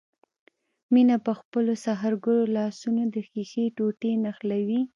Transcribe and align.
مينه 0.93 1.15
په 1.25 1.31
خپلو 1.39 1.71
سحرګرو 1.85 2.43
لاسونو 2.55 3.03
د 3.13 3.15
ښيښې 3.27 3.65
ټوټې 3.75 4.11
نښلوي. 4.23 4.81